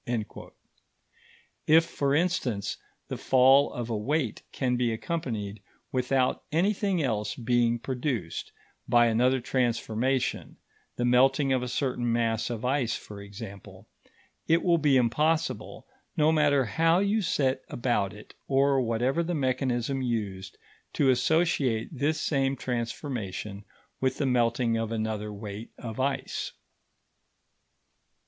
[1.67, 7.77] If, for instance, the fall of a weight can be accompanied, without anything else being
[7.77, 8.51] produced,
[8.89, 10.57] by another transformation
[10.95, 13.87] the melting of a certain mass of ice, for example
[14.47, 15.85] it will be impossible,
[16.17, 20.57] no matter how you set about it or whatever the mechanism used,
[20.93, 23.65] to associate this same transformation
[23.99, 26.53] with the melting of another weight of ice.